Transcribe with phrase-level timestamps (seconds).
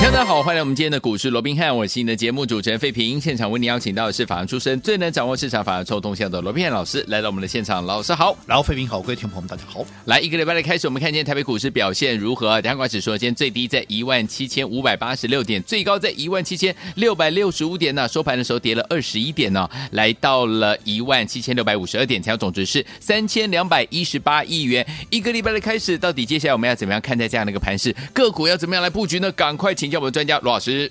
[0.00, 3.20] 大家好，欢迎我们今天的股市罗宾汉，我是你的节目主持人费平。
[3.20, 7.84] 现场为你邀请到的是法案出身、最能掌握市场法案臭动向的罗宾汉老师，来到我们的现场。
[7.84, 9.84] 老师好，然后费平好，各位听众朋友们大家好。
[10.06, 12.60] 来一个礼拜的开始，我们看见台北股市表现如何？
[12.62, 18.08] 加权指数今天最低在一万七千五百八十六点，最高在一万七千六百六十五点呢。
[18.08, 24.86] 收盘的时候跌了二十一点呢，来到了一万七千六百五十二点，成交总值是三千两百一十八亿元。
[25.10, 27.94] 一个礼拜的开始，到底接下来我们要怎么样看待这样的一个盘势？
[28.14, 29.30] 个股要怎么样来布局呢？
[29.32, 30.90] 赶快请教我们专家罗老师。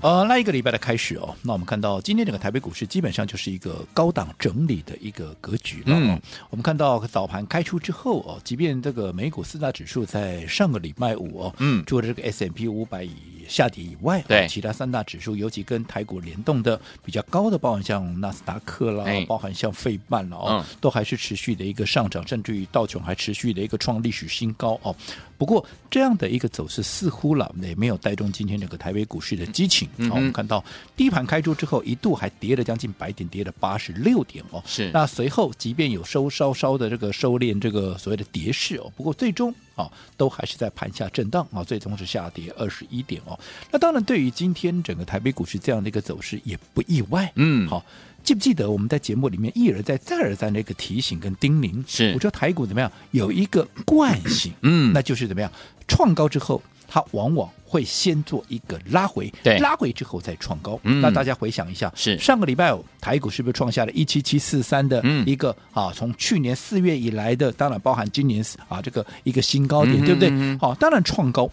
[0.00, 5.94] 呃，那一个礼拜的开始哦，那我们看到今天整个台北股市基本上就是一个高档整理的一个格局了。
[5.96, 13.14] 嗯，我们看到早盘开出之后哦，即便这个美股四大指数在上个礼拜五哦，嗯，除了这个 S M P 五百以
[13.46, 24.96] 下跌以外，对，其他三大指数，尤其跟台股联动的比较高的，包含像纳斯达克啦，哎、包含像费曼了哦、嗯，都还是持续的一个上涨，甚至于道琼还持续的一个创历史新高哦。
[25.42, 29.88] 不过这样的一个走势似乎了也没有带动今天整个台北股市的激情。
[29.88, 30.64] 好、嗯，我们看到
[30.96, 34.62] 第一盘开出之后，一度还跌了将近百点，跌了八十六点哦。
[34.64, 34.88] 是。
[34.94, 43.36] 那随后即便有收稍稍的这个收敛，这个所谓的跌势哦，不过最终啊都还是在盘下震荡啊，最终是下跌二十一点哦。
[43.72, 47.32] 那当然，对于今天整个台北股市这样的一个走势也不意外。
[47.34, 47.84] 嗯，好。
[48.22, 51.82] 记不记得我们在节目里面一而再、再而三的一个提醒跟叮咛？
[51.86, 52.90] 是，我觉得台股怎么样？
[53.10, 55.50] 有一个惯性，嗯，那就是怎么样？
[55.88, 60.78] 创高之后，它往往会先做一个拉回，对，拉回之后再创高。
[60.84, 65.92] 嗯，那大家回想一下，是上个礼拜五台股是不是创下了一七七四三的一个、嗯、啊？
[65.94, 70.58] 从去年四月以来的，当然包含今年啊这个一个新高点，嗯、对不对？
[70.58, 71.50] 好、啊，当然创高。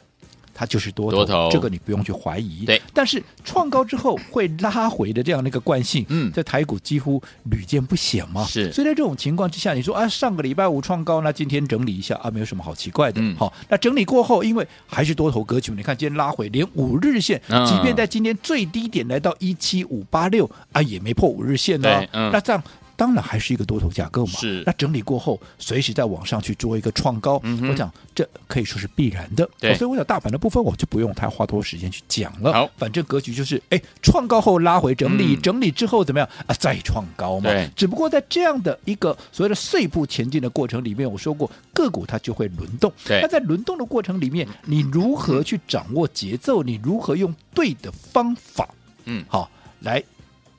[0.59, 2.66] 它就是多头，多头，这个你不用去怀疑。
[2.66, 8.44] 对，但是创高之后会拉回的这样的一个惯性，嗯，在台股几乎屡见不鲜嘛。
[8.44, 13.22] 是，所以在这种情况之下，你说啊，上个礼拜五创高，那今天整理一下啊，没有什么好奇怪的。
[13.38, 22.30] 好、嗯，那整理过后，因为还是多头格局，你看今天拉回，连五日线，即便在今天最低点来到一七五八六啊，也没破五日线呢、嗯。
[22.34, 22.62] 那这样。
[23.00, 24.62] 当然还是一个多头架构嘛，是。
[24.66, 29.50] 那整理过后，随时再往上去做一个创高，嗯、我想这可以说是必然的。
[29.58, 32.52] 对，所以我想大盘的部分我就不用太花多时间去讲了。
[32.52, 36.54] 好，反正格局就是，哎，创高后拉回整理，嗯、整理之后怎么样啊？
[36.60, 37.50] 再创高嘛。
[37.50, 37.70] 对。
[37.74, 42.92] 只不过在这样的一个所谓的碎步前进的过程里面，我说过个股它就会轮动。
[43.06, 43.22] 对。
[43.22, 46.62] 那在轮动的过程里面，你如何去掌握节奏？
[46.62, 48.68] 你如何用对的方法？
[49.06, 49.50] 嗯，好，
[49.80, 50.04] 来。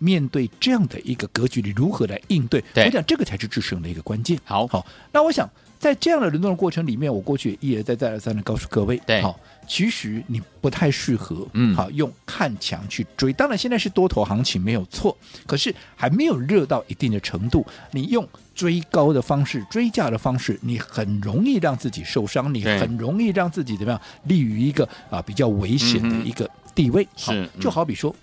[0.01, 2.61] 面对这样的一个格局，你如何来应对？
[2.75, 4.37] 对，我想这个才是制胜的一个关键。
[4.43, 13.33] 好，好，那我想在这样的轮动的过程里面，我过去也一而再再而三的告诉各位，对，好，其实你不太适合，嗯，好，用看强去追。
[13.33, 15.17] 当然现在是多头行情没有错，
[15.47, 27.07] 可是还没有热到一定的程度，你用追高的方式、追价的方式，你很容易让自己受伤，你很容易让自己怎么样，立于一个啊比较危险的一个地位。
[27.17, 28.15] 是、嗯，就好比说。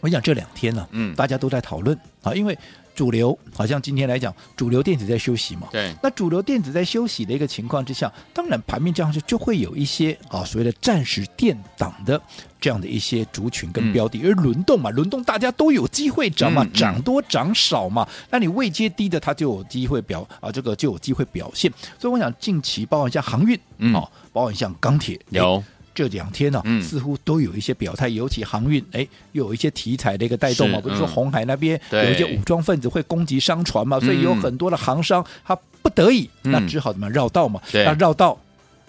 [0.00, 2.56] 我想这两天呢、啊，嗯，大家都在讨论啊，因为
[2.94, 12.20] 主流好像今天来讲，主流电子在休息嘛，对，那主流电子在休息的一个情况之下，当然盘面这样就就会有一些啊所谓的暂时垫档的
[12.60, 23.92] 这样的一些族群跟标的，嗯、而轮动嘛，轮动大家都有机会涨嘛，涨、嗯、多涨少嘛，那你位阶低的它就有机会表啊，这个就有机会表现，所以我想近期包含像航运，嗯，
[24.32, 25.62] 包含像钢铁有。
[26.00, 30.80] 这两天呢、似乎都有一些表态，尤其航运，哎，又有一些题材的一个带动嘛。
[30.80, 37.60] 比如说红海那边有一些武装分子会攻击商船嘛，所以有很多的航商他不得已，嗯、那只好怎么绕道嘛。
[37.72, 38.38] 那绕道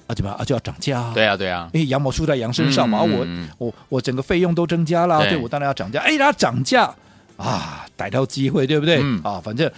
[0.08, 1.12] 啊，怎么啊就要涨价？
[1.14, 3.00] 对啊，对啊，因为羊毛出在羊身上嘛。
[3.04, 6.00] 嗯、我我我整个费用都增加了，对，对我当然要涨价。
[6.00, 6.96] 哎，它涨价
[7.36, 9.02] 啊，逮到机会，对不对？
[9.04, 9.70] 嗯、啊，反正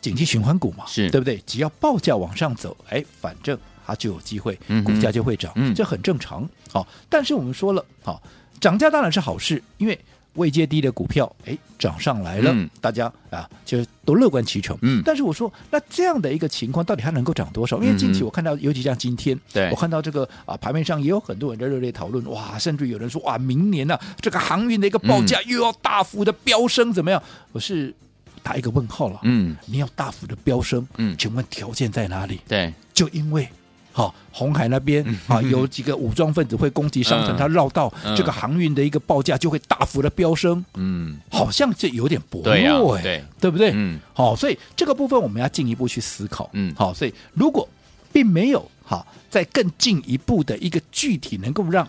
[0.00, 1.38] 景气循环股嘛，是对不对？
[1.44, 3.58] 只要报价往上走，哎，反正。
[3.86, 6.48] 它就有机会，股价就会涨，嗯、这很正常。
[6.72, 8.22] 好、哦，但是我们说了，好、哦，
[8.60, 9.98] 涨价当然是好事，因为
[10.34, 14.76] 未接低的股票，哎，涨上来了，嗯、大家啊，其实都乐观其成。
[14.82, 17.80] 嗯，但是我说，那这样的一个情况，到底它能够涨多少？
[17.80, 19.38] 因为近期我看到，尤其像今天，
[19.70, 27.22] 我看到这个啊，盘面上也有很多人在热烈讨论，哇，甚至有人说，哇，明年呢、啊，这个航运的一个报价又要大幅的飙升，怎么样？
[27.52, 27.94] 我是
[28.42, 29.20] 打一个问号了。
[29.22, 32.40] 嗯，你要大幅的飙升，嗯，请问条件在哪里？
[32.48, 33.48] 对，就因为。
[33.96, 40.64] 好，红海那边啊，有几个武装分子会攻击商城，他绕道，这个航运的一个报价就会大幅的飙升。
[40.74, 43.70] 嗯，好像这有点薄弱哎，对对不对？
[43.72, 46.50] 嗯，好，所以这个部分我们要进一步去思考。
[46.54, 47.68] 嗯，好，所以如果
[48.12, 51.88] 并没有好在更进一步的一个具体能够让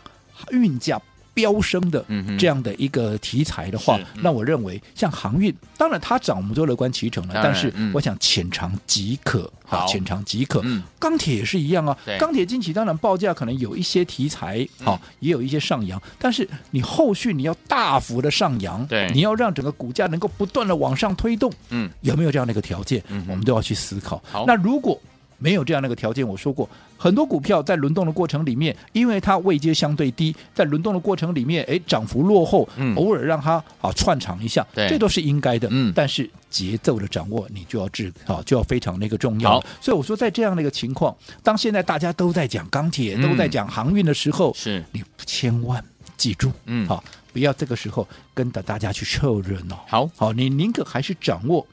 [0.51, 1.01] 运价。
[1.35, 2.03] 飙升的
[2.39, 7.33] 这样的一个题材的话，那我认为像航运，当然它涨，我们就乐观其成了。
[7.43, 10.63] 但是我想浅尝即可，好，浅尝即可。
[10.97, 16.01] 钢铁也是一样啊，钢铁近期当然报价可能有一些题材，好，也有一些上扬。
[16.17, 23.03] 但是你后续你要大幅的上扬，对，你要让整个股价能够不断的往上推动，嗯，有没有这样的一个条件？
[23.27, 24.23] 我们都要去思考。
[24.31, 24.97] 好，那如果
[25.37, 35.67] 没有这样的一个条件，我说过，很多股票在轮动的过程里面，因为它位阶相对低，在轮动的过程里面，哎，涨幅落后，嗯、偶尔让它啊串场一下，对这都是应该的。
[35.71, 39.51] 嗯，但是节奏的掌握，你就要治啊，就要非常那个重要。
[39.51, 45.83] 好所以我说，在这样的一个情况，当现在大家都在讲钢铁，嗯、都在讲航运的时候，是你千万
[46.15, 47.03] 记住，嗯，好，
[47.33, 49.83] 不要这个时候跟着大家去凑热闹。
[49.87, 51.65] 好，好，你宁可还是掌握。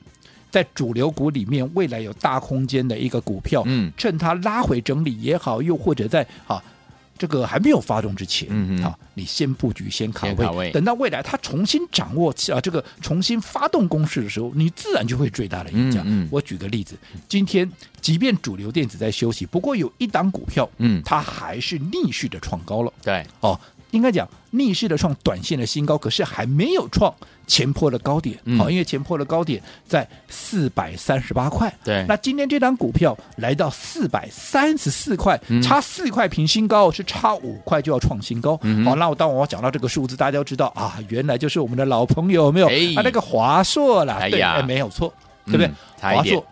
[0.52, 6.62] 在主流股里面，未来有大空间的一个股票，嗯，趁它拉回整理也好，又或者在啊
[7.16, 16.02] 这个还没有发动之前，嗯嗯，啊，你先布局，先卡位，卡位等到未来它重新掌握啊这个重新发动攻势的时候，你自然就会最大的赢家。
[16.04, 16.96] 嗯，嗯，我举个例子，
[17.28, 17.70] 今天
[18.00, 22.92] 即便主流电子在休息，不过有一档股票，嗯，它还是逆势的创高了。
[23.02, 23.58] 对，哦。
[23.92, 27.14] 应该讲逆势的创短线的新高，可是还没有创
[27.46, 28.36] 前破的高点。
[28.58, 31.72] 好、嗯，因为前破的高点在四百三十八块。
[31.84, 38.56] 对，那今天这张股票来到四百三十四块，嗯、差四块平新高，是差五块就要创新高。
[38.84, 42.68] 好，那我当我讲到这个数字，大家都知道啊，原来就是我们的老朋友，有没有？
[42.68, 45.12] 哎、啊，那个华硕啦，哎呀对，没有错，
[45.44, 45.70] 对不对？
[46.00, 46.44] 华硕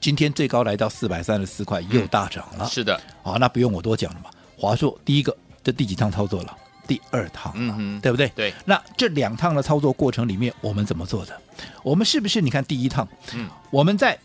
[0.00, 2.64] 今天最高来到四百三十四块，又大涨了。
[2.64, 4.30] 嗯、是的，好，那不用我多讲了嘛。
[4.56, 5.36] 华硕第一个。
[5.64, 6.56] 这第几趟操作了？
[6.86, 8.28] 第二趟了，嗯、对不对？
[8.36, 8.52] 对。
[8.66, 11.34] 那这两趟的操作过程里面，我们怎么做的？
[11.82, 13.08] 我们是不是你看第一趟？
[13.34, 14.18] 嗯，我们在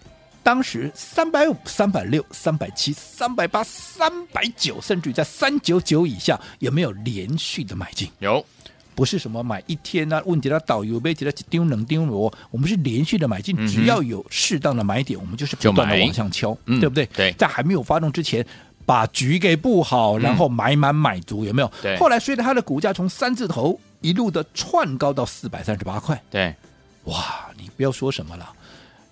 [0.44, 8.12] 当时三百五、三百六、三百七、三百八、三百九，甚至于在三九九以下，有没有连续的买进？
[8.20, 8.46] 有，
[8.94, 10.22] 不是什么买一天啊？
[10.26, 17.06] 问题他导游被觉得丢冷丢罗，我们是连续的买进，嗯、只要有适当的买点，我们就是不断的往上敲，嗯、对不对？
[17.16, 18.46] 对，在还没有发动之前。
[18.90, 21.72] 把局给布好，然后买满买足，有没有？
[21.80, 21.96] 对。
[22.00, 26.56] 后来随着它的股价从三字头一路的窜高到四百三十八块，对。
[27.04, 28.52] 哇，你不要说什么了，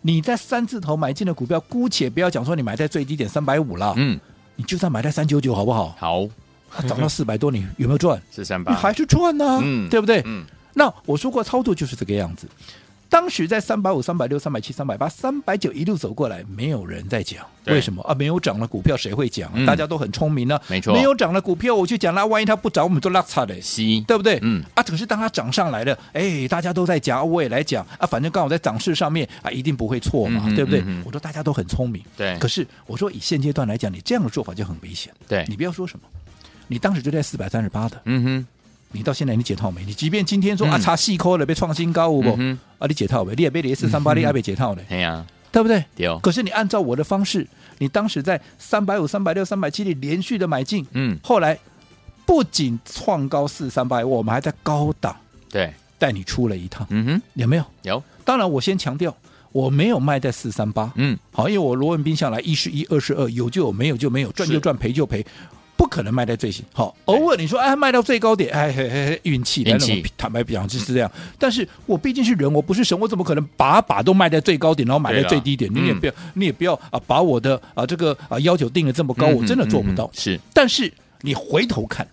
[0.01, 4.19] 你在三字头买进的股票，姑且不要讲说你买在最低点三百五了，嗯，
[4.56, 5.95] 你就算买在三九九，好不好？
[6.00, 6.27] 好，
[6.88, 8.19] 涨到四百多，你有没有赚？
[8.33, 10.24] 是三百，你还是赚呢，嗯，对不对？
[10.25, 10.44] 嗯。
[10.74, 12.47] 那我说过，操作就是这个样子。
[13.09, 18.13] 当时在三百五、三百六、三百七、三百八、三百九一路走过来，没有人在讲为什么啊？
[18.13, 19.50] 没有涨的股票谁会讲？
[19.54, 20.62] 嗯、大家都很聪明呢、啊。
[20.68, 24.39] 没错，没有涨的股票我去讲，那万一它不涨，我们就拉差的，是对不对？
[24.42, 30.83] 嗯啊，可是当它涨上来了，哎，大家都在讲，我也来讲啊，反正刚好在涨势上面啊，一定不会错嘛，嗯、对不对？
[30.86, 32.38] 嗯、我说大家都很聪明，对。
[32.39, 35.13] 可是我说以现阶段来讲，你这样的做法就很危险。
[35.27, 36.07] 对，你不要说什么，
[36.68, 38.48] 你当时就在四百三十八的，嗯哼。
[38.92, 39.84] 你到现在你解套没？
[39.86, 42.30] 你即便今天说啊，差细抠了被创新高，不？
[42.80, 43.34] 啊，你解套没？
[43.36, 44.81] 你也被连四三八，你也被解套了。
[44.89, 45.84] 哎呀，对不对？
[46.22, 47.45] 可是你按照我的方式，
[47.80, 51.57] 你当时在三百五、三百六、三百七里连续的买进，嗯，后来
[52.25, 55.16] 不仅创高四三八，我们还在高档，
[55.50, 57.65] 对，带你出了一趟，嗯哼，有没有？
[57.84, 58.03] 有。
[58.24, 59.15] 当然，我先强调，
[59.51, 65.25] 我没有卖在四三八，嗯，好，因为我罗文斌向来一是一，二是二，有就有，没有就没有，赚就赚，赔就赔。
[65.77, 71.10] 不可能卖在最新，好，偶尔你说哎卖到最高点，哎嘿嘿嘿，运气，运气，坦白讲就是这样。
[71.38, 75.72] 但是我毕竟是人，我不是神，我怎么可能把把都卖在最高点，然后买在最低点？
[75.74, 80.10] 你也不要，你也不要啊，把我的啊这个啊要求定的这么高，我真的做不到。
[80.13, 80.91] 是，但是
[81.22, 82.07] 你回头看，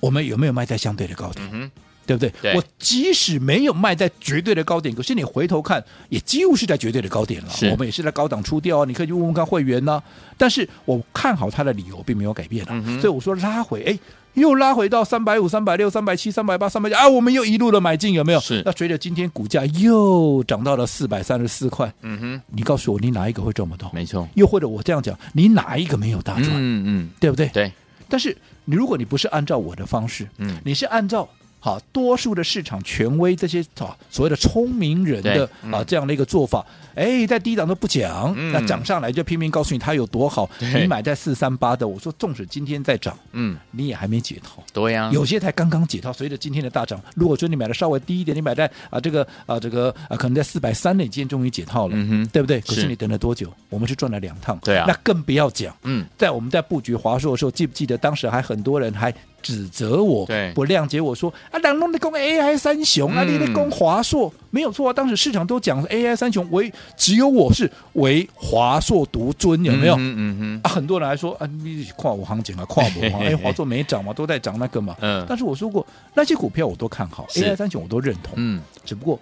[0.00, 1.70] 我们有没有卖在相对的高点？
[2.16, 2.52] 对不对？
[2.52, 7.48] 对，我即使没有卖在绝对的高点，可是你回头看，也几乎是在绝对的高点了。
[7.70, 10.02] 我们也是在高档出掉啊，你可以去问问看会员呢、啊。
[10.36, 13.98] 但是我看好它的理由并没有改变啊，嗯、所以我说拉回，哎，
[14.34, 18.40] 又拉回到三百五、三百六、三百七、三百八、三百九啊，我们又一路的买进，有没有？
[18.40, 18.62] 是。
[18.64, 23.90] 那随着今天股价又涨到了四百三十四块，嗯哼，你告诉我，你哪一个会赚不到？
[23.94, 24.26] 没错。
[24.34, 26.50] 又或者我这样讲，你哪一个没有大赚？
[26.50, 27.48] 嗯嗯，对不对？
[27.48, 27.72] 对。
[28.08, 31.28] 但是你如果你不是按照我的方式，嗯，你是按照。
[31.64, 36.66] 好，多数的市场权威这些啊所谓的聪明人的啊这样的一个做法，
[36.96, 40.50] 哎，在低档都不讲，那涨上来就拼命告诉你它有多好。
[40.58, 44.60] 你买在四三八的，我说纵使今天在涨，嗯，你也还没解套。
[44.72, 51.96] 对呀，有些才刚刚解套，随着今天的大涨，如果说你买的稍微低一点，你买在啊这个啊这个啊可能在四百三的，你今天终于解套了，
[52.32, 52.60] 对不对？
[52.62, 53.48] 可是你等了多久？
[53.68, 55.72] 我们是赚了两趟，对啊，那更不要讲。
[55.84, 59.14] 嗯，在我们在布局华硕的时候，记不记得当时还很多人还。
[59.42, 64.92] 指责我，不谅解我说啊，两弄的攻 AI 三雄啊，你的攻华硕没有错啊。
[64.92, 69.94] 当时市场都讲 AI 三雄，唯只有我是唯华硕独尊，有没有？
[69.96, 70.60] 嗯嗯嗯。
[70.62, 74.96] 啊，很多人还说啊，你跨五行情啊，跨五行， 哎，华硕没涨嘛，都在涨那个嘛。
[75.00, 75.24] 嗯。
[75.28, 78.34] 但是我说过，那些股票我都看好，AI 三雄我都认同。
[78.36, 78.62] 嗯。
[78.84, 79.18] 只不过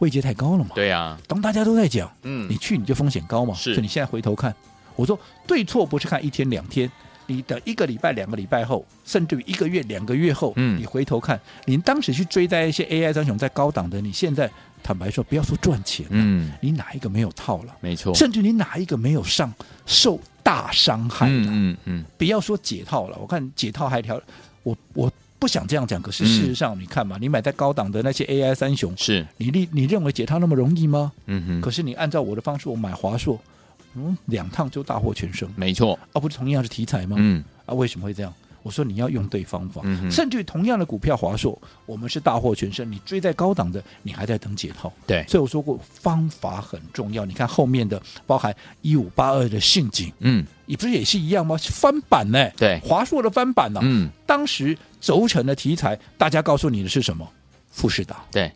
[0.00, 0.70] 位阶太高了嘛。
[0.74, 1.16] 对呀。
[1.28, 3.54] 当大家都在讲，嗯，你去你就风险高嘛。
[3.54, 3.74] 是。
[3.74, 4.54] 所以你现在回头看，
[4.96, 6.90] 我说对错不是看一天两天。
[7.26, 14.50] 你等一个礼拜、两个礼拜后，甚至于一个月、两个月后，嗯，你回头看，你当时去追在一些 AI 三雄在高档的，你现在
[14.82, 17.76] 坦白说，不要说赚钱，嗯，你哪一个没有套了？
[17.80, 19.52] 没错，甚至你哪一个没有上
[19.86, 21.46] 受大伤害的？
[21.48, 24.20] 嗯嗯，不要说解套了，我看解套还条，
[24.62, 31.12] 我我不想这样讲，可是事实上，你看嘛，你买在高档的那些 AI 三雄，是你你你认为解套那么容易吗？
[31.26, 33.40] 嗯哼，可是你按照我的方式，我买华硕。
[33.94, 37.16] 嗯，两趟就大获全胜，没错，而、啊、不是同样是题材吗？
[37.18, 38.32] 嗯，啊，为什么会这样？
[38.62, 44.92] 我说你要用对方法，嗯、甚至于同样的股票华硕，我们是大获全胜，你追在高档的，你还在等解套。
[45.04, 47.24] 对，所以我说过方法很重要。
[47.24, 51.56] 你看后面的，包含一五八二的陷阱，嗯，你不是也是一样吗？
[51.58, 52.48] 翻版呢？
[52.56, 53.82] 对，华硕的翻版呢、啊？
[53.84, 57.28] 嗯，当时轴承的题材，大家告诉你的是什么？
[57.68, 58.24] 富士达。
[58.30, 58.52] 对。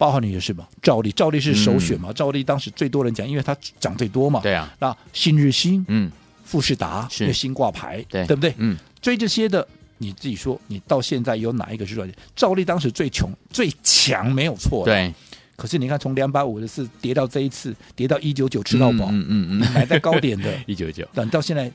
[0.00, 0.66] 包含你的是吗？
[0.80, 2.10] 兆利，兆利是首选嘛？
[2.10, 4.40] 兆利、嗯、当时最多人讲，因为它涨最多嘛。
[4.40, 4.74] 对啊。
[4.78, 6.10] 那新日新，嗯，
[6.42, 8.54] 富士达是新挂牌，对对不对？
[8.56, 8.78] 嗯。
[9.02, 9.66] 追这些的，
[9.98, 12.16] 你自己说，你到现在有哪一个是赚钱？
[12.34, 14.86] 兆利当时最穷最强没有错。
[14.86, 15.12] 对。
[15.54, 21.70] 可是你看，从两百五十四跌到这一次，跌到一九九吃到饱，嗯嗯嗯，买在高点的， 一九九，等到现在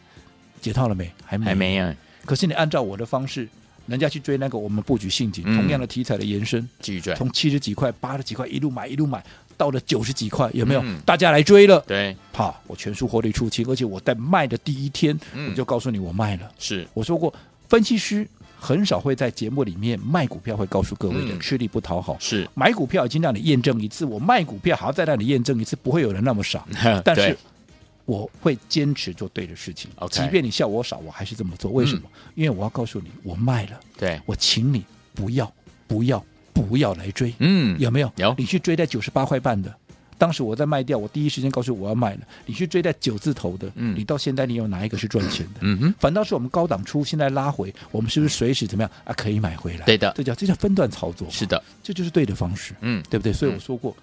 [0.60, 1.12] 解套了没？
[1.24, 1.94] 还没，还没有。
[2.26, 3.48] 可是你按照我的方式。
[3.88, 9.24] 人家去追那个我们布局陷阱，嗯、同样的题材的延伸，继续追，从七十几块、八十几块一路买一路买，
[9.56, 10.82] 到了九十几块，有没有？
[10.84, 16.52] 嗯、大家来追了，对，好，我全数获利出清，而且我在卖的第一天，嗯、我就告诉你我卖了。
[16.58, 17.34] 是，我说过，
[17.70, 18.28] 分析师
[18.60, 22.18] 很少会在节目里面卖股票，会告诉各位的，嗯、吃力不讨好。
[22.20, 26.66] 是，买股票已经让你验证一次，我卖股票还要再让你验证一次，不会有人那么傻。
[27.06, 27.38] 但是。
[28.06, 31.72] 我会坚持做对的事情.即便你笑我傻，我还是这么做。
[31.72, 32.02] 为什么？
[32.06, 33.80] 嗯、因为我要告诉你，我卖了。
[33.98, 34.84] 对，我请你
[35.14, 35.52] 不要、
[35.88, 37.34] 不要、不要来追。
[37.40, 38.12] 嗯，有没有？
[38.18, 38.34] 有。
[38.38, 39.76] 你去追在九十八块半的，
[40.18, 42.20] 当时我在卖掉，我第一时间告诉我要卖了。
[42.46, 45.60] 你去追在九字头的，嗯，你到现在你有哪一个是赚钱的？
[45.62, 45.96] 嗯哼。
[46.00, 49.14] 反倒是我们高档出，现在拉回，我们是不是随时怎么样啊？
[49.14, 49.86] 可以买回来？
[49.86, 51.28] 对的，这叫这叫分段操作。
[51.32, 52.76] 是的，这就是对的方式。
[52.82, 53.34] 嗯，对不对？
[53.34, 53.96] 所以我说过，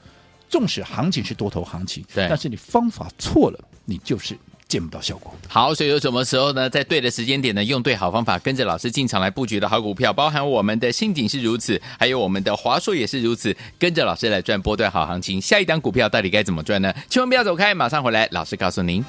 [0.53, 4.39] 纵使行情是多头行情，对，但是你方法错了，你就是。
[4.69, 5.35] 见不到效果。
[5.49, 6.71] 好，所以有什么时候呢？
[6.71, 15.39] 在对的时间点呢，用对好方法，跟着老师进场来布局的好股票，包含我们的新景是如此，还有我们的华硕也是如此，跟着老师来赚波段好行情。
[15.39, 16.91] 下一档股票到底该怎么赚呢？
[17.11, 19.05] 千万不要走开，马上回来，老师告诉您。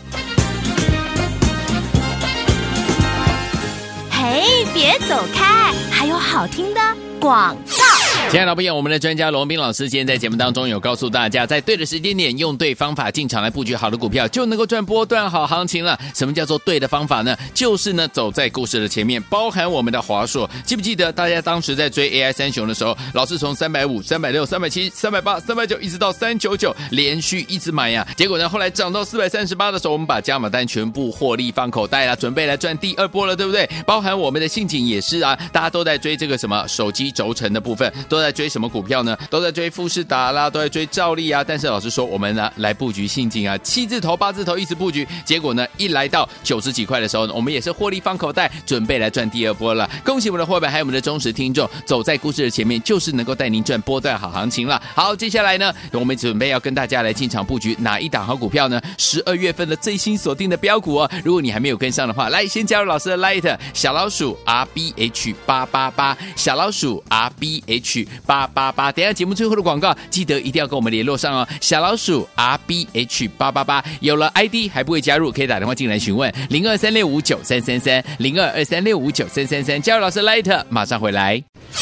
[4.11, 6.81] 嘿，别走开，还有好听的
[7.21, 8.02] 广告。
[8.29, 15.99] 亲爱的朋友，我们的专家罗宾老师今天在节目当中有告诉大家，在对的时间点用对方法进场来布局好的股票，就能够赚波段好行情了。
[16.15, 17.37] 什么叫做对的方法呢？
[17.53, 20.49] 就是呢走在故事的前面，包含我们的华硕。
[20.65, 28.07] 记不记得大家当时在追 AI 三雄的时候，老是从三百五、三百六、三百七、三百八、三百九一直到三九九，连续一直买呀。
[28.17, 33.69] 结果呢，后来涨到四百三十八的时候，我们把加码单全部获利放口袋了，准备来赚第二波了，对不对？
[33.85, 38.23] 包含我们的信景也是啊，大家都在追这个什么手机轴承的部分，都。
[38.23, 39.17] 在追什么股票呢？
[39.29, 41.43] 都在追富士达啦，都在追兆利啊。
[41.43, 49.89] 但是老师说，我们呢来布局信景啊，七字头、八字头一直布局，结果呢一来到九十几块的时候呢，我们也是获利放口袋，准备来赚第二波了。
[50.05, 54.81] 恭喜我们的伙伴，还有我们的忠实听众，走在故事的前面，就是能够带您赚波段好行情了。
[54.95, 58.81] 好，接下来呢，我们准备要跟大家来进场布局哪一档好股票呢？
[58.97, 61.11] 十二月份的最新锁定的标股哦。
[61.25, 68.02] 如果你还没有跟上的话，来先加入老师的 Light 小老鼠 R B H 八八八，小老鼠 R B H。
[68.25, 71.47] 八八八，等下节目最后的广告，记得一定要跟我们联络上哦。
[71.61, 79.81] 小老鼠 R B H 八八八，有了 ID 还不会加入，可以打电话进来询问零二三六五九三三三零二二三六五九三三三。
[79.81, 81.41] 加入老师 Light，马上回来。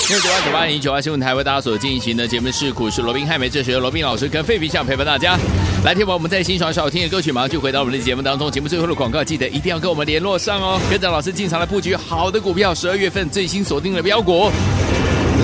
[0.10, 5.38] 六九八九八零九八新闻台为大家所进行的节目是股市罗宾汉梅，这时由罗宾老师跟费皮相陪伴大家。
[5.84, 8.50] 来听完我们在欣赏好听的歌曲，马上就回到我们的节目当中。
[8.52, 10.80] 节目最后的广告，记得一定要跟我们联络上哦。
[10.90, 14.52] 跟着老师进场来布局好的股票，十二月份最新锁定的标股。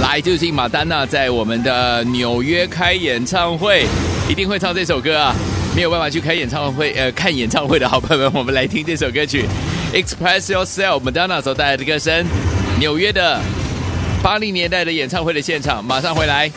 [0.01, 3.86] 来，就是马丹娜在我们的纽约开演唱会，
[4.30, 5.36] 一定会唱这首歌啊！
[5.75, 9.46] 没有办法去开演唱会，呃，看演唱会的好朋友们，我们来听这首歌曲
[9.96, 12.25] 《Express Yourself》，，Madonna 所带来的歌声，
[12.80, 13.39] 纽约的
[14.22, 16.51] 八零年代的演唱会的现场，马上回来。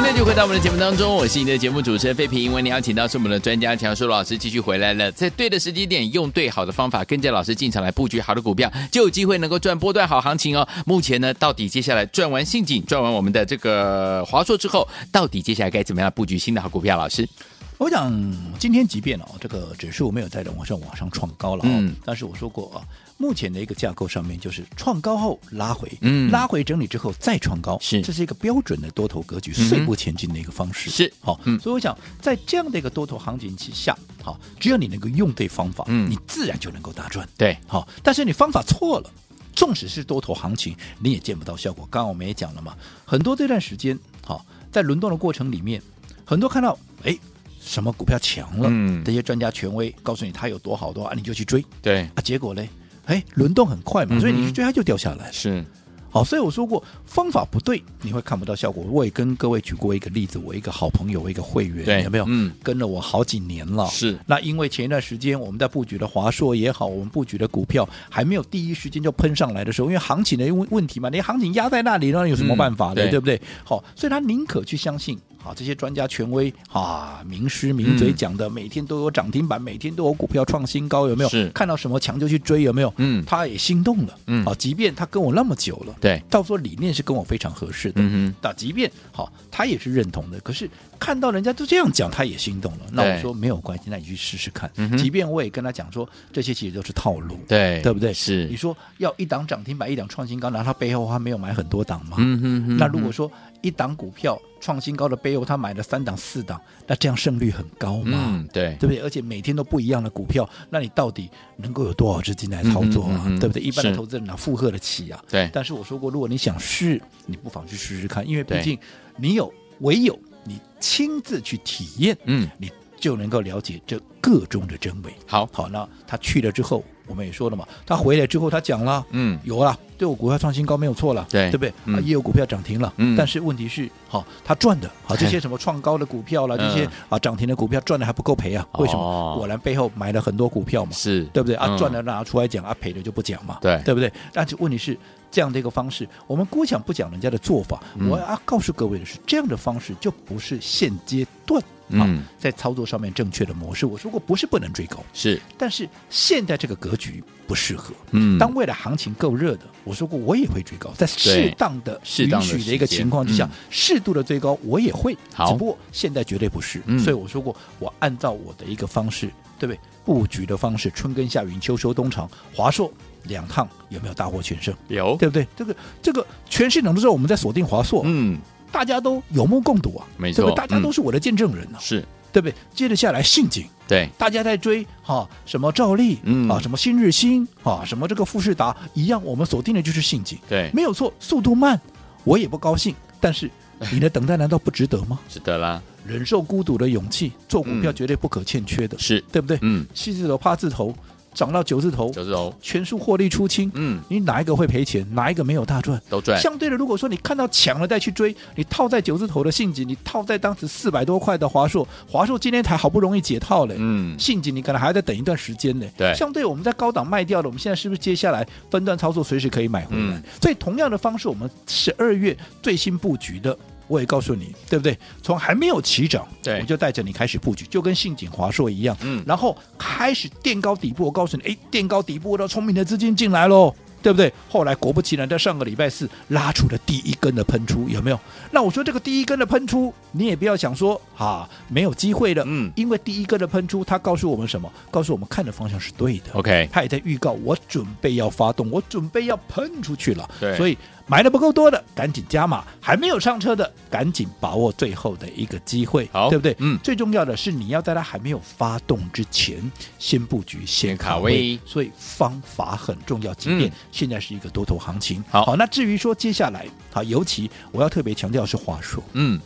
[0.00, 2.40] 欢迎就回到我们的节目当中，我是你的节目主持人费平。
[2.40, 10.66] 因为你要请到是我们的专家强叔老师继续回来了，在对的时机点，用对好的方法，跟着老师进场来布局好的股票，就有机会能够赚波段好行情哦。
[10.86, 16.96] 目前呢，到底接下来赚完信锦，赚完我们的这个华硕之后，到底接下来该怎么样布局新的好股票？
[16.96, 17.28] 老师，
[17.76, 18.08] 我想
[18.56, 22.86] 今天即便哦，这个指数没有再往上往上创高了，嗯，但是我说过啊。
[23.20, 39.10] 目前的一个架构上面，就是创高后拉回，嗯，拉回整理之后再创高，是，这是一个标准的多头格局，碎步前进的一个方式，是，好，嗯，所以我想在这样的一个多头行情之下，好，只要你能够用对方法，嗯，你自然就能够大赚，对，好，但是你方法错了，
[39.52, 41.86] 纵使是多头行情，你也见不到效果。
[41.90, 45.82] 刚刚我们也讲了嘛，很多这段时间，好，在轮动的过程里面，
[46.24, 47.18] 很多看到，哎，
[47.60, 52.68] 什么股票强了，嗯，这些专家权威告诉你它有多好多啊，你就去追，对，啊，结果嘞？
[53.08, 55.32] 哎，轮动很快嘛，所以你去追它就掉下来。
[55.32, 55.64] 是，
[56.10, 58.84] 好，所以我说过方法不对，你会看不到效果。
[58.84, 62.26] 我也跟各位举过一个例子，我一个好朋友，我一个会员，有没有？
[62.28, 63.86] 嗯，跟了我好几年了。
[63.86, 73.40] 是，那因为前一段时间我们在布局的华硕也好，我们布局的股票还没有第一时间就喷上来的时候，因为行情的问问题嘛，你行情压在那里，那有什么办法的，嗯、对，对不对？
[73.64, 75.18] 好，所以他宁可去相信。
[75.48, 81.30] 啊，这些专家权威啊，名师名嘴讲的，每天都有涨停板，每天都有股票创新高，有没有？
[81.30, 82.92] 是看到什么强就去追，有没有？
[82.98, 84.18] 嗯，他也心动了。
[84.26, 88.02] 嗯，啊，即便他跟我那么久了，对，到时候理念是跟我非常合适的。
[88.02, 90.38] 嗯哼，但即便好，他也是认同的。
[90.40, 92.80] 可是看到人家都这样讲，他也心动了。
[92.92, 94.70] 那我说没有关系，那你去试试看。
[94.98, 98.12] 即便我也跟他讲说，这些其实都是套路，对，对不对？
[98.12, 98.46] 是。
[98.48, 102.16] 你说要一档涨停板，一档创新高，然后他背后他没有买很多档吗？
[102.18, 108.18] 嗯哼，那如果说一档股票创新高的背后，他买了三档四档，那这样胜率很高嘛？
[108.28, 108.98] 嗯，对，对不对？
[109.00, 113.22] 而且每天都不一样的股票，那你到底能够有多少资金来操作啊？
[113.26, 113.62] 嗯嗯、对不对？
[113.62, 115.22] 一般的投资人哪负荷得起啊？
[115.28, 115.50] 对。
[115.52, 118.78] 但是我说过，如果你想试，你不妨去试试看，因为毕竟
[119.16, 125.12] 你有唯有你亲自去体验，嗯，你就能够了解这个中的真伪。
[125.26, 126.84] 好，好，那他去了之后。
[127.10, 131.72] 我们也说了嘛，他回来之后他讲了，嗯，有了，对我股票创新高没有错了，对，对不对？
[131.86, 138.66] 嗯、啊，也有股票涨停了，嗯，但是问题是，好，他赚的，好， 这些什么创高的股票了，这些啊涨停的股票赚的还不够赔啊？
[138.78, 139.34] 为什么？
[139.36, 141.56] 果然背后买了很多股票嘛，是对不对？
[141.56, 144.12] 啊，赚的拿出来讲，啊，赔的就不讲嘛，对，对不对？
[144.32, 144.96] 但是问题是
[145.30, 151.60] 这样的一个方式，我们姑且不讲人家的做法，我要告诉各位的是，这样的方式就不是现阶段。
[151.88, 157.94] 嗯，在操作上面正确的模式，我说过不是不能追高，是，但是现在这个格局不适合。
[158.10, 165.16] 嗯，当未来行情够热的，我说过我也会追高，在适当的、允许的一个情况之下，适度的追高我也会。
[165.32, 166.82] 好，只不过现在绝对不是。
[166.98, 169.80] 所以我说过，我按照我的一个方式，对不对？
[170.04, 172.92] 布局的方式，春耕夏耘秋收冬藏，华硕
[173.24, 174.74] 两趟有没有大获全胜？
[174.88, 175.46] 有，对不对？
[175.56, 178.38] 这个这个全市场都知道我们在锁定华硕，嗯。
[178.70, 180.54] 大家都有目共睹啊，没错，对不对？
[180.56, 182.54] 大家都是我的见证人呢、啊，是、嗯、对不对？
[182.74, 191.80] 接着下来，信景，对，大家在追哈，什么兆利，嗯啊，什么新日新啊，什么这个富士达一样，我们锁定的就是信景，对，没有错，速度慢，
[192.24, 193.50] 我也不高兴，但是
[193.92, 195.18] 你的等待难道不值得吗？
[195.28, 199.58] 值得啦，忍受孤独的勇气，做股票绝对不可欠缺的，是、嗯、对不对？
[199.62, 200.94] 嗯，七字头八字头。
[201.38, 203.70] 涨到九字头，九字头全数获利出清。
[203.74, 205.06] 嗯，你哪一个会赔钱？
[205.14, 206.02] 哪一个没有大赚？
[206.10, 206.36] 都赚。
[206.40, 213.76] 相对的，如果说你看到强了再去追，你套在九字头的信锦，你套在当时四百多块的华硕，华硕今天才好不容易解套嘞。
[213.78, 215.86] 嗯，信锦你可能还要再等一段时间呢。
[215.96, 220.16] 对，相对我们在高档卖掉的，我们现在是不是接下来分段操作，随时可以买回来？
[220.16, 223.56] 嗯，所以同样的方式，我们十二月最新布局的。
[223.88, 224.96] 我也告诉你，对不对？
[225.22, 231.06] 从还没有起涨，对，我就带着你开始布局，就跟信锦、华硕一样，嗯，然后开始垫高底部。
[231.06, 234.32] 我告诉你，哎，垫高底部的聪明的资金进来喽，对不对？
[234.48, 238.20] 后来果不其然，在上个礼拜四拉出了第一根的喷出，有没有？
[238.50, 244.70] 那我说这个第一根的喷出，你也不要想说啊，没有机会了，嗯，因为第一根的喷出，它告诉我们什么？
[244.90, 250.76] 告诉我们看的方向是对的，OK，它也在预告我准备要发动，我准备要喷出去了，对，所以。
[251.08, 256.54] 买的不够多的，赶紧加码；还没有上车的，赶紧把握最后的一个机会，好，对不对？
[256.58, 259.58] 嗯，最重要的是你要在它还没有发动之前
[259.98, 263.32] 先布局、先卡位，所以方法很重要。
[263.34, 269.40] 即便现在是一个多头行情，好、那至于说接下来，好，尤其我要特别强调是华硕，嗯，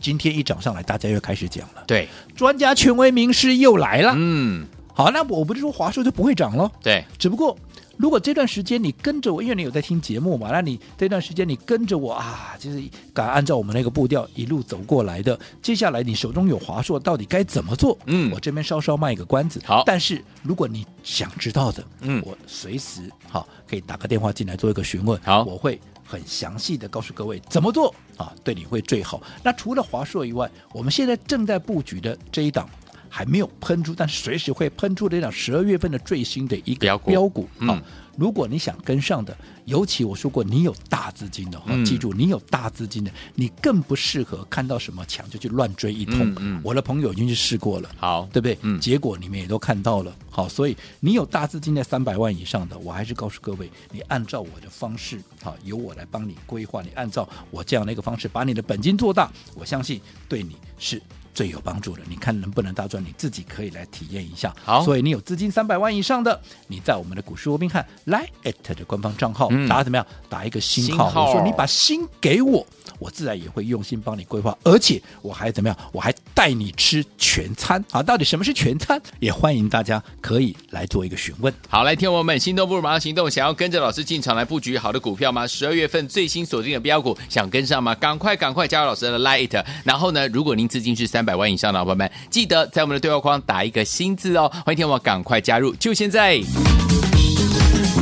[0.00, 7.54] 今天一涨上来，大家又开始讲了，对，专家权威名师又来了，嗯，好，那我不是说华硕就不会涨了，对，只不过。
[7.98, 12.82] 如果这段时间你跟着我，因为你有在听节目嘛，那你这段时间你跟着我啊，就是
[13.12, 15.38] 敢按照我们那个步调一路走过来的。
[15.62, 17.96] 接下来你手中有华硕，到底该怎么做？
[18.06, 19.60] 嗯，我这边稍稍卖一个关子。
[19.66, 25.18] 好，但是如果你想知道的，嗯，我随时好可以打个电话进来做一个询问。
[25.22, 29.22] 好，我会很详细的告诉各位怎么做啊，对你会最好。
[29.42, 32.68] 那除了华硕以外，我们现在正在布局的这一档。
[33.16, 37.48] 还没有喷出，但随时会喷出的这档十二月份的最新的一个标股。
[37.60, 37.82] 嗯，
[38.14, 46.28] 如果你想跟上的，尤其我说过，你有大资金的，嗯、记住你有大资金的，你更不适合看到什么强就去乱追一通。
[46.32, 48.58] 嗯嗯、我的朋友已经去试过了，好，对不对？
[48.60, 50.14] 嗯、结果你们也都看到了。
[50.28, 59.98] 好，所以你有大资金在三百万以上的，我还是告诉各位，你按照我的方式，好，由我来帮你规划，你按照我这样的一个方式，把你的本金做大，我相信
[60.28, 61.00] 对你是。
[61.36, 63.04] 最有帮助的，你看能不能大赚？
[63.04, 64.54] 你自己可以来体验一下。
[64.64, 70.06] 好，所以你有资金三百万以上的，你在我们的股市罗宾汉来 at 的官方账号，嗯、打怎么样？
[70.30, 71.26] 打一个星号。
[71.26, 72.66] 我说你把心给我，
[72.98, 75.76] 我自然也会用心帮你规划，而且我还怎么样？
[75.92, 78.02] 我还带你吃全餐啊！
[78.02, 78.98] 到底什么是全餐？
[79.20, 81.52] 也欢迎大家可以来做一个询问。
[81.68, 85.46] 好，来听我们心动不如马上行动，想要跟着老师进场来布局好的股票吗？
[85.46, 87.94] 十二月份最新锁定的标股，想跟上吗？
[87.94, 89.62] 赶快赶快加入老师的 Lite。
[89.84, 94.50] 然后呢，如果您资金是三百万以上的伙伴们，记得在我们的对话框打一个新字哦。
[94.64, 96.40] 欢迎听我赶快加入，就现在！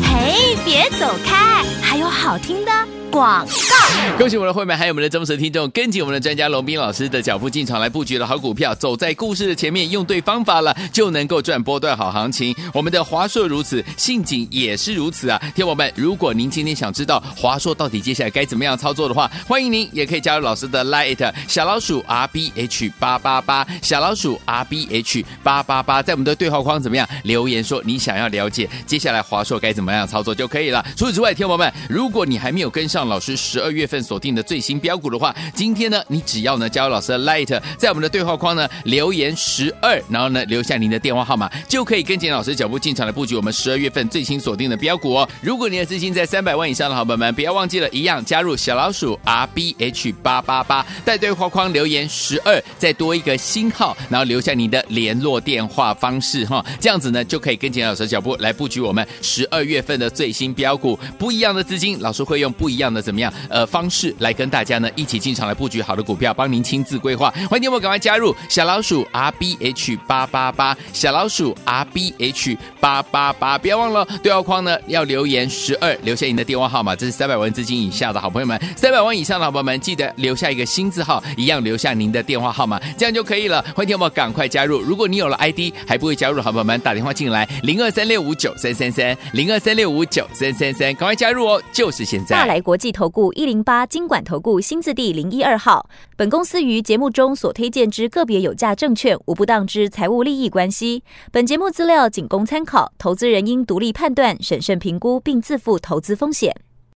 [0.05, 3.04] 嘿，别走开，还有好听的。
[3.14, 12.53] 广告，恭喜我们的会员，还有我们的忠实听众，跟紧我们的专家龙斌老师的脚步进场来布局的好股票，走在故事的前面，用对方法了，就能够赚波段好行情。
[12.72, 15.40] 我们的华硕如此，信锦也是如此啊！
[15.55, 30.85] 听我们，如果您今天想知道华硕到底接下来该怎么样操作的话，欢迎您也可以加入老师的 Light 小老鼠 R B H 八八八，小老鼠 R B H 八八八，在我们的对话框怎么样留言说你想要了解接下来华硕该怎么样操作就可以了。
[30.96, 33.04] 除此之外，听我们，如果你还没有跟上。
[33.09, 45.29] 老师十二月份锁定的最新标股的话，今天呢，你只要呢加入老师的 Light，在我们的对话框呢留言十二，然后呢留下您的电话号码，就可以跟紧老师脚步进场来布局我们十二月份最新锁定的标股哦。
[45.40, 60.99] 如果你的资金在三百万以上的好朋友们，不要忘记了，一样加入小老鼠 R B H 八八八，在对话框留言十二，再多一个星号，然后留下您的联络电话方式哈，这样子呢就可以跟紧老师的脚步来布局我们十二月份的最新标股。
[61.19, 63.05] 不一样的资金，老师会用不一样样的。
[63.05, 63.31] 怎么样？
[63.51, 67.31] 呃，方式来跟大家呢一起进场来布局好的股票，帮您亲自规划。
[67.51, 76.97] 欢迎你们赶快加入小老鼠 R B H 八八八，小老鼠 R B H 八八八，不要忘了对话框呢要留言十二，留下您的电话号码。
[76.97, 83.62] 这是三百万资金以下的好朋友们，三百万以上的好朋友们记得留下一个新字号，一样留下您的电话号码，这样就可以了。
[83.77, 84.81] 欢迎你们赶快加入。
[84.81, 92.37] 如果你有了 ID 还不会加入好朋友们，打电话进来零二三六五九三三三零二三六五九三三三，赶快加入哦，就是现在。
[92.37, 92.91] 大来国际。
[92.95, 95.89] 投顾一零八金管投顾新字第零一二号。
[96.17, 101.03] 本公司于节目中所推荐之个别有价证券，无不当之财务利益关系。
[101.31, 106.53] 本节目资料仅供参考，投资人应独立判断、审慎评估，并自负投资风险。